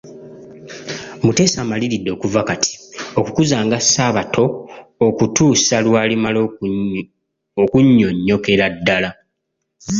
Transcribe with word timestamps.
Muteesa 1.23 1.57
amaliridde 1.65 2.09
okuva 2.15 2.41
kati, 2.49 2.73
okukuzanga 3.19 3.77
Sabbato 3.93 4.43
okutuusa 5.07 5.75
lw'alimala 5.85 6.39
okunnyonnyokera 7.61 8.65
ddala. 8.75 9.09